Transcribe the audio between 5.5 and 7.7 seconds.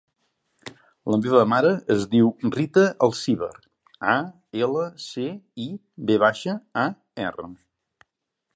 i, ve baixa, a, erra.